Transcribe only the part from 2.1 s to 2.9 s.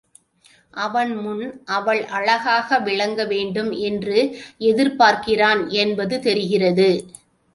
அழகாக